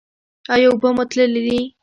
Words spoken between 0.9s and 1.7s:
مو تللې دي؟